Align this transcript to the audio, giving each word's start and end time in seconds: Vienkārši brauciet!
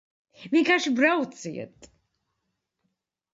Vienkārši 0.53 0.93
brauciet! 0.99 1.91